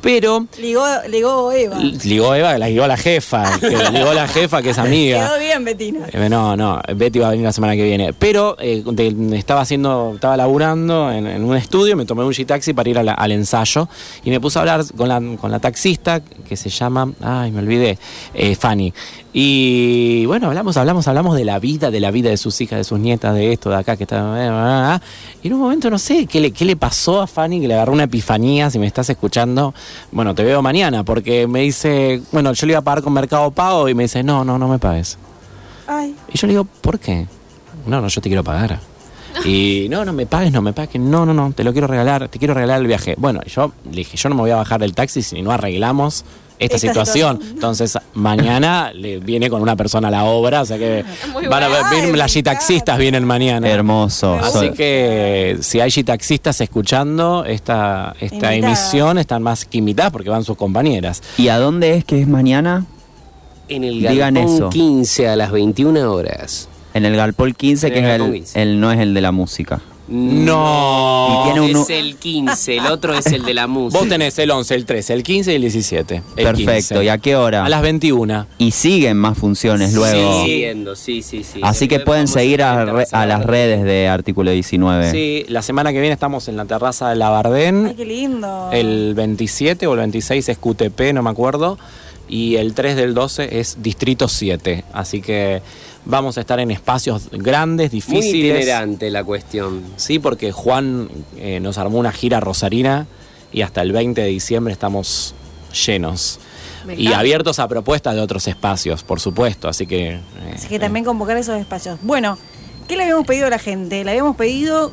[0.00, 1.78] Pero Ligó, ligó Eva.
[1.78, 5.26] ligó Eva, la ligó la jefa, que ligó la jefa, que es amiga.
[5.26, 6.00] Quedó bien, Betina.
[6.12, 8.12] Eh, No, no, Betty va a venir la semana que viene.
[8.12, 9.12] Pero eh, de-
[9.52, 13.02] estaba haciendo, estaba laburando en, en un estudio, me tomé un G-Taxi para ir a
[13.02, 13.86] la- al ensayo
[14.24, 17.58] y me puse a hablar con la, con la taxista que se llama, ay, me
[17.60, 17.98] olvidé,
[18.32, 18.94] eh, Fanny.
[19.34, 22.84] Y bueno, hablamos, hablamos, hablamos de la vida, de la vida de sus hijas, de
[22.84, 25.00] sus nietas, de esto, de acá, que está...
[25.42, 27.74] Y en un momento no sé qué le, qué le pasó a Fanny, que le
[27.74, 29.74] agarró una epifanía, si me estás escuchando,
[30.12, 33.50] bueno, te veo mañana, porque me dice, bueno, yo le iba a pagar con Mercado
[33.50, 35.18] Pago y me dice, no, no, no me pagues.
[35.86, 37.26] Ay, Y yo le digo, ¿por qué?
[37.86, 38.78] No, no, yo te quiero pagar.
[39.44, 42.28] Y no, no me pagues, no me pagues, no, no, no, te lo quiero regalar,
[42.28, 43.14] te quiero regalar el viaje.
[43.18, 46.24] Bueno, yo le dije, yo no me voy a bajar del taxi si no arreglamos
[46.58, 47.36] esta, Esta situación.
[47.38, 47.54] situación.
[47.56, 51.62] Entonces, mañana le viene con una persona a la obra, o sea que Muy van
[51.64, 53.68] a ver, las taxistas vienen mañana.
[53.68, 54.34] Hermoso.
[54.34, 60.30] Así Soy- que si hay taxistas escuchando esta, esta emisión, están más que invitadas porque
[60.30, 61.20] van sus compañeras.
[61.36, 62.86] ¿Y a dónde es que es mañana?
[63.68, 64.68] En el Digan Galpón eso.
[64.70, 66.68] 15 a las 21 horas.
[66.94, 68.62] En el Galpol 15, En que es el, 15.
[68.62, 69.80] el- no es el de la música.
[70.08, 71.28] No.
[71.40, 73.98] Y tiene un es el 15, el otro es el de la música.
[74.00, 76.16] Vos tenés el 11, el 13, el 15 y el 17.
[76.36, 76.72] El Perfecto.
[76.96, 77.04] 15.
[77.04, 77.64] ¿Y a qué hora?
[77.64, 78.46] A las 21.
[78.58, 80.44] Y siguen más funciones luego.
[80.44, 81.60] Sí, siguiendo, sí, sí, sí.
[81.62, 85.10] Así que pueden seguir a, re- a las redes de Artículo 19.
[85.10, 87.86] Sí, la semana que viene estamos en la terraza de la Bardén.
[87.86, 88.70] ay, qué lindo.
[88.72, 91.78] El 27 o el 26 es QTP, no me acuerdo.
[92.28, 94.84] Y el 3 del 12 es Distrito 7.
[94.92, 95.60] Así que
[96.04, 98.56] vamos a estar en espacios grandes, Muy difíciles.
[98.60, 99.82] itinerante la cuestión.
[99.96, 103.06] Sí, porque Juan eh, nos armó una gira rosarina
[103.52, 105.34] y hasta el 20 de diciembre estamos
[105.86, 106.38] llenos.
[106.96, 109.68] Y abiertos a propuestas de otros espacios, por supuesto.
[109.68, 110.14] Así que.
[110.14, 110.20] eh,
[110.54, 111.98] Así que también convocar esos espacios.
[112.02, 112.36] Bueno,
[112.88, 114.02] ¿qué le habíamos pedido a la gente?
[114.04, 114.90] Le habíamos pedido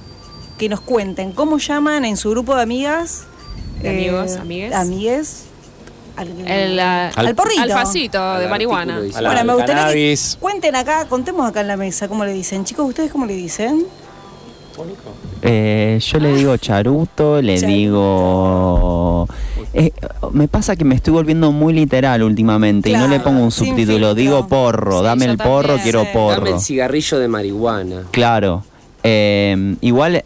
[0.60, 3.24] que nos cuenten cómo llaman en su grupo de amigas.
[3.80, 4.74] eh, De amigos, amigues.
[4.76, 5.44] Amigues.
[6.20, 7.62] Al, El, al porrito.
[7.62, 9.00] Al facito de marihuana.
[9.00, 9.22] dice.
[9.24, 10.36] Bueno, me gustaría cannabis.
[10.36, 12.66] que cuenten acá, contemos acá en la mesa cómo le dicen.
[12.66, 13.86] Chicos, ¿ustedes cómo le dicen?
[15.42, 19.28] Eh, yo le digo charuto, le digo...
[19.74, 19.92] eh,
[20.32, 23.86] me pasa que me estoy volviendo muy literal últimamente y no le pongo un subtítulo,
[23.86, 24.16] filtro.
[24.16, 26.36] digo porro, Sí, dame el porro, quiero porro.
[26.46, 28.04] Dame el cigarrillo de marihuana.
[28.12, 28.64] Claro.
[29.04, 30.24] Eh, igual,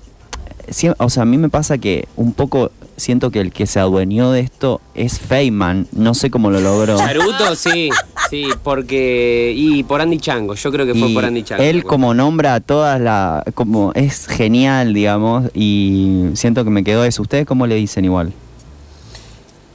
[0.98, 4.32] o sea, a mí me pasa que un poco siento que el que se adueñó
[4.32, 5.88] de esto es Feynman.
[5.92, 6.98] No sé cómo lo logró.
[6.98, 7.90] Charuto, sí,
[8.30, 9.54] sí, porque.
[9.56, 11.64] Y por Andy Chango, yo creo que fue Y por Andy Chango.
[11.64, 13.44] él como nombra a todas las...
[13.56, 17.22] como es genial, digamos, y siento que me quedó eso.
[17.22, 18.34] ¿Ustedes cómo le dicen igual?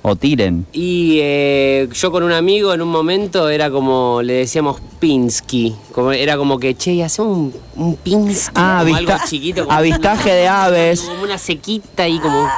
[0.01, 0.65] O tiren.
[0.73, 5.75] Y eh, yo con un amigo en un momento era como, le decíamos Pinsky.
[5.93, 8.53] Como, era como que, che, hacemos un, un Pinsky.
[8.55, 9.65] Ah, como avista- algo chiquito.
[9.67, 11.01] como- avistaje de aves.
[11.03, 12.49] Como una sequita y como.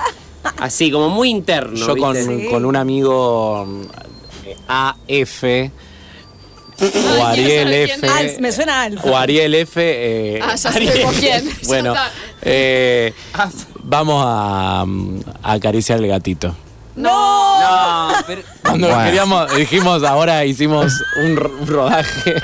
[0.58, 1.74] Así, como muy interno.
[1.76, 2.16] Yo con,
[2.46, 3.66] con un amigo
[4.44, 5.44] eh, AF
[7.18, 7.94] o Ariel F.
[8.00, 9.04] quién Alf, me suena Alf.
[9.04, 9.74] O Ariel F.
[9.82, 11.50] eh, Ah, ya Ariel- sabemos quién.
[11.66, 11.94] Bueno,
[12.42, 13.12] eh,
[13.82, 14.84] vamos a,
[15.42, 16.54] a acariciar el gatito.
[16.96, 17.60] ¡No!
[17.60, 18.42] No, pero.
[18.62, 19.04] Cuando Bueno.
[19.04, 22.34] queríamos, dijimos, ahora hicimos un, ro- un rodaje.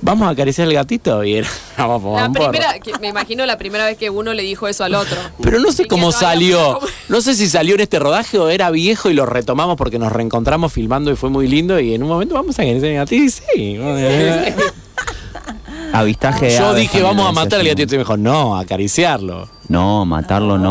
[0.00, 3.84] Vamos a acariciar el gatito y era, vamos La primera, que- me imagino la primera
[3.86, 5.16] vez que uno le dijo eso al otro.
[5.42, 6.74] Pero no sé cómo salió.
[6.74, 9.98] como- No sé si salió en este rodaje o era viejo y lo retomamos porque
[9.98, 11.78] nos reencontramos filmando y fue muy lindo.
[11.78, 13.78] Y en un momento vamos a el gatito y sí.
[15.92, 17.94] Avistaje de Yo aves dije, vamos a matar al gatito.
[17.94, 19.46] Y me dijo, no, acariciarlo.
[19.68, 20.70] No, matarlo no.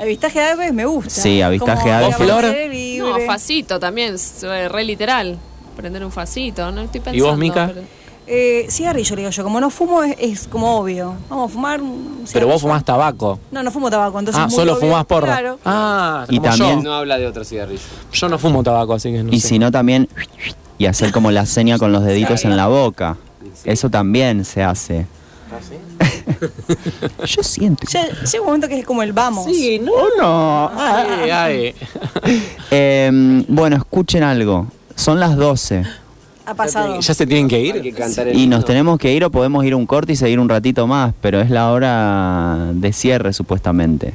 [0.00, 1.10] Avistaje de aves me gusta.
[1.10, 2.10] Sí, avistaje de aves.
[2.12, 2.46] la ¿Vos, Flor?
[2.96, 4.16] No, facito también,
[4.70, 5.38] re literal.
[5.76, 7.18] Prender un facito, no estoy pensando.
[7.18, 7.70] ¿Y vos, Mica?
[7.74, 7.86] pero-
[8.26, 9.42] Eh, cigarrillo, le digo yo.
[9.44, 11.14] Como no fumo, es, es como obvio.
[11.28, 11.80] Vamos a fumar.
[11.82, 13.38] un Pero vos fumás tabaco.
[13.50, 14.18] No, no fumo tabaco.
[14.18, 14.86] Entonces Ah, muy solo obvio.
[14.88, 15.26] fumás porro.
[15.26, 15.58] Claro.
[15.64, 16.82] Ah, Y como también- yo.
[16.82, 17.82] No habla de otro cigarrillo.
[18.12, 19.48] Yo no fumo tabaco, así que no Y sé.
[19.48, 20.08] si no, también.
[20.78, 23.16] Y hacer como la seña con los deditos en la boca.
[23.64, 25.06] Eso también se hace.
[27.26, 27.86] Yo siento.
[27.88, 29.44] Ya llega un momento que es como el vamos.
[29.44, 29.92] Sí, no.
[29.92, 30.70] Oh, no.
[30.76, 31.74] Ay, ay.
[32.70, 34.66] Em, bueno, escuchen algo.
[34.96, 35.84] Son las 12.
[36.46, 37.00] Ha pasado.
[37.00, 37.94] ¿Ya se tienen que ir?
[38.34, 40.86] Y nos tenemos que ir o podemos ir a un corte y seguir un ratito
[40.86, 44.12] más, pero es la hora de cierre supuestamente.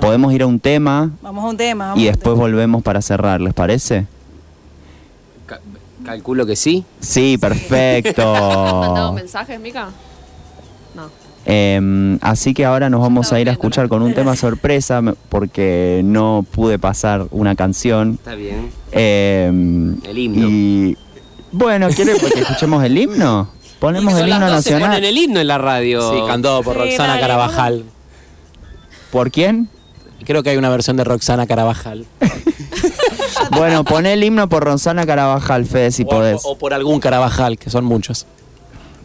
[0.00, 1.88] Podemos ir a un tema Vamos a un tema.
[1.88, 2.40] vamos y después tema.
[2.42, 4.06] volvemos para cerrar, ¿les parece?
[5.46, 5.60] Ca-
[6.04, 6.84] Calculo que sí.
[7.00, 8.22] Sí, perfecto.
[8.32, 9.88] ¿Mandado mensajes, Mica?
[10.94, 11.10] No.
[11.44, 16.02] Em, así que ahora nos vamos a ir a escuchar con un tema sorpresa porque
[16.04, 18.12] no pude pasar una canción.
[18.14, 18.70] Está bien.
[18.92, 20.48] Em, El himno.
[20.48, 20.96] Y
[21.52, 23.50] bueno, ¿quiere que escuchemos el himno?
[23.78, 24.88] Ponemos el himno 12, nacional.
[24.90, 26.12] Ponen el himno en la radio.
[26.12, 27.84] Sí, cantado por Sí, Roxana dale, Carabajal.
[29.10, 29.68] ¿Por quién?
[30.24, 32.06] Creo que hay una versión de Roxana Carabajal.
[33.50, 36.40] Bueno, pon el himno por Rosana Carabajal, Fede, si o, podés.
[36.44, 38.26] o por algún Carabajal, que son muchos.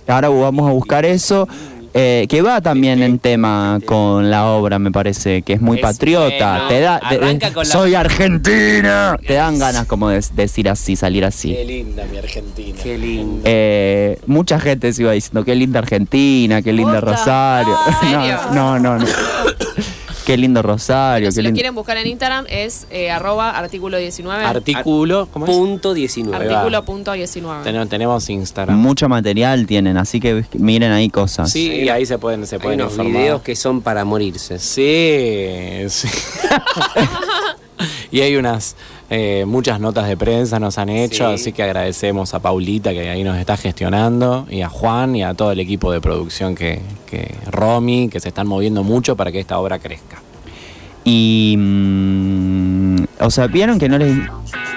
[0.08, 1.48] Ahora vamos a buscar eso.
[1.94, 5.84] Eh, que va también en tema con la obra, me parece, que es muy Es
[5.84, 6.52] patriota.
[6.54, 6.68] bueno.
[6.68, 9.18] Te da, te- la- soy argentina.
[9.26, 11.54] Te dan ganas como de decir así, salir así.
[11.54, 12.78] Qué linda mi Argentina.
[12.82, 13.42] Qué lindo.
[13.46, 17.00] Eh, mucha gente se iba diciendo, qué linda Argentina, qué linda.
[17.02, 17.74] Rosario.
[17.78, 18.40] Ah, ¿en serio?
[18.54, 19.06] no, no, no.
[20.26, 21.32] qué lindo Rosario.
[21.32, 24.44] si qué lo lindo- quieren buscar en Instagram es eh, arroba artículo 19.
[24.46, 25.28] Artículo.
[25.32, 25.52] ¿Cómo es?
[25.52, 26.46] Punto 19.
[26.48, 26.52] va.
[26.60, 27.64] artículo punto 19.
[27.64, 28.78] Ten- tenemos Instagram.
[28.78, 31.52] Mucho material tienen, así que miren ahí cosas.
[31.52, 33.14] Sí, y ahí se pueden, se Hay pueden unos informar.
[33.22, 34.60] videos que son para morirse.
[34.60, 36.08] Sí, sí.
[38.12, 38.76] y hay unas
[39.10, 41.34] eh, muchas notas de prensa nos han hecho, Sí.
[41.36, 45.34] así que agradecemos a Paulita que ahí nos está gestionando, y a Juan y a
[45.34, 49.40] todo el equipo de producción que, que Romy, que se están moviendo mucho para que
[49.40, 50.18] esta obra crezca.
[51.06, 51.56] Y.
[51.58, 54.16] mm, o sea, vieron que no les.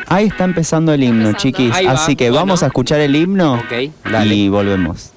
[0.08, 1.38] Ahí está empezando el himno, empezando.
[1.38, 1.72] chiquis.
[1.72, 2.40] Va, Así que bueno.
[2.46, 3.54] vamos a escuchar el himno.
[3.54, 4.34] Ok, dale.
[4.34, 5.12] Y volvemos.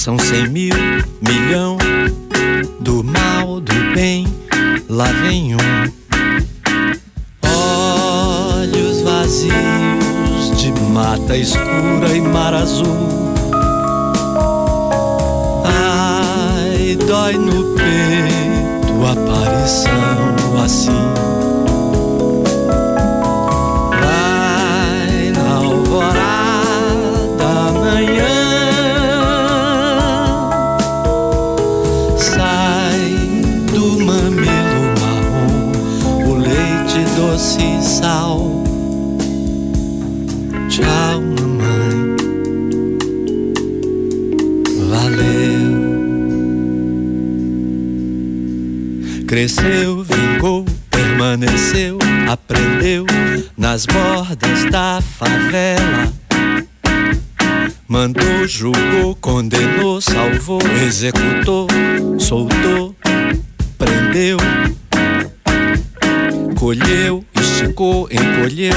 [0.00, 0.74] São cem mil,
[1.20, 1.79] milhão
[49.30, 51.96] Cresceu, vingou, permaneceu,
[52.28, 53.06] aprendeu
[53.56, 56.12] nas bordas da favela.
[57.86, 61.68] Mandou, julgou, condenou, salvou, executou,
[62.18, 62.92] soltou,
[63.78, 64.36] prendeu.
[66.58, 68.74] Colheu, esticou, encolheu,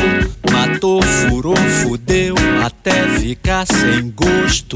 [0.52, 4.76] matou, furou, fudeu, até ficar sem gosto.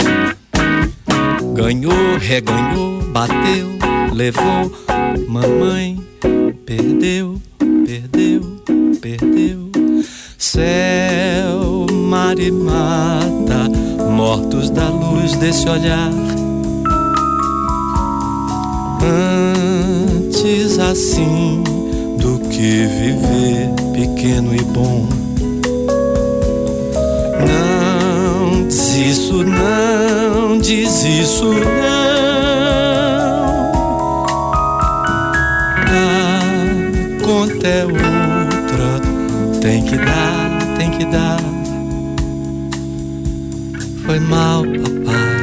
[1.53, 3.77] Ganhou, reganhou, bateu,
[4.17, 4.71] levou,
[5.27, 6.03] mamãe,
[6.65, 7.39] perdeu,
[7.85, 8.41] perdeu,
[8.99, 9.69] perdeu.
[10.39, 13.69] Céu, mar e mata,
[14.09, 16.09] mortos da luz desse olhar.
[20.09, 21.63] Antes assim
[22.17, 25.07] do que viver pequeno e bom.
[27.45, 32.16] Não diz isso, não diz isso, não.
[37.47, 38.99] A conta é outra,
[39.61, 41.39] tem que dar, tem que dar.
[44.05, 45.37] Foi mal, papai.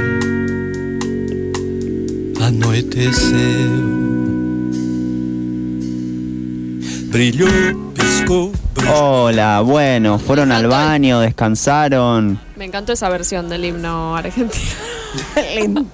[2.47, 3.39] Anoiteceu.
[7.11, 7.47] Brilló,
[7.95, 8.53] piscó,
[8.87, 12.39] Hola, bueno, fueron al baño, descansaron.
[12.57, 14.53] Me encantó esa versión del himno argentino.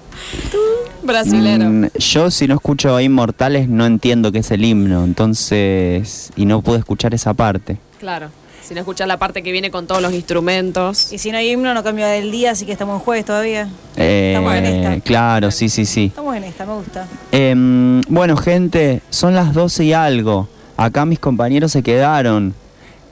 [1.03, 1.65] Brasilero.
[1.69, 6.31] Mm, yo si no escucho a Inmortales no entiendo qué es el himno, entonces...
[6.35, 7.77] Y no pude escuchar esa parte.
[7.99, 8.29] Claro.
[8.61, 11.11] Si no escuchas la parte que viene con todos los instrumentos.
[11.11, 13.67] Y si no hay himno, no cambia del día, así que estamos en jueves todavía.
[13.97, 14.99] Eh, Estamos en esta.
[15.01, 16.05] Claro, sí, sí, sí.
[16.05, 17.07] Estamos en esta, me gusta.
[17.31, 20.47] Em, bueno, gente, son las 12 y algo.
[20.77, 22.53] Acá mis compañeros se quedaron.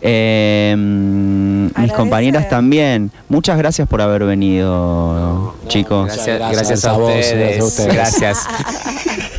[0.01, 3.11] Em, mis compañeras también.
[3.27, 6.05] Muchas gracias por haber venido, chicos.
[6.07, 7.57] Gracias, Gracias gracias a, a vos, ustedes.
[7.57, 7.93] gracias a ustedes.
[7.93, 8.47] Gracias.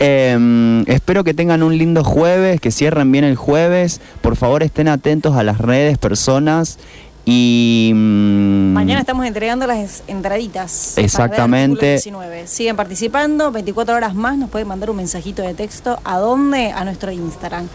[0.00, 4.00] Em, espero que tengan un lindo jueves, que cierren bien el jueves.
[4.20, 6.78] Por favor, estén atentos a las redes, personas.
[7.24, 7.90] Y.
[7.94, 10.96] mm, Mañana estamos entregando las entraditas.
[10.98, 11.76] Exactamente.
[11.80, 12.46] para el artículo 19.
[12.46, 15.98] Siguen participando, 24 horas más nos pueden mandar un mensajito de texto.
[16.04, 16.70] ¿A dónde?
[16.70, 17.66] A nuestro Instagram,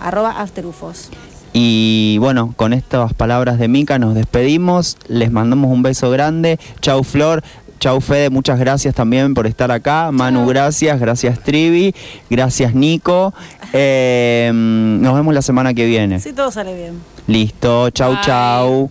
[0.00, 1.10] arroba afterufos.
[1.52, 4.96] Y bueno, con estas palabras de Mica nos despedimos.
[5.08, 6.58] Les mandamos un beso grande.
[6.80, 7.42] Chau, Flor.
[7.78, 8.30] Chau, Fede.
[8.30, 10.10] Muchas gracias también por estar acá.
[10.12, 10.98] Manu, gracias.
[11.00, 11.94] Gracias, Trivi.
[12.30, 13.34] Gracias, Nico.
[13.72, 16.20] Eh, nos vemos la semana que viene.
[16.20, 17.00] Si todo sale bien.
[17.26, 17.90] Listo.
[17.90, 18.20] Chau, Bye.
[18.22, 18.90] chau.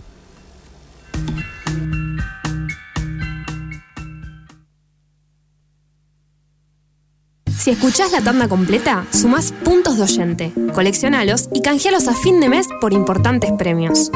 [7.62, 10.52] Si escuchás la tanda completa, sumás puntos de oyente.
[10.74, 14.10] Coleccionalos y canjealos a fin de mes por importantes premios.